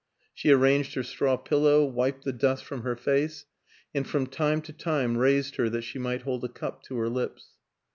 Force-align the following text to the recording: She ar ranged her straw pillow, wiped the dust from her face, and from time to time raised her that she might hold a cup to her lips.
She 0.33 0.49
ar 0.51 0.57
ranged 0.57 0.95
her 0.95 1.03
straw 1.03 1.37
pillow, 1.37 1.85
wiped 1.85 2.23
the 2.25 2.33
dust 2.33 2.65
from 2.65 2.81
her 2.81 2.95
face, 2.95 3.45
and 3.93 4.07
from 4.07 4.25
time 4.25 4.59
to 4.63 4.73
time 4.73 5.15
raised 5.15 5.57
her 5.57 5.69
that 5.69 5.83
she 5.83 5.99
might 5.99 6.23
hold 6.23 6.43
a 6.43 6.49
cup 6.49 6.81
to 6.85 6.97
her 6.97 7.07
lips. 7.07 7.49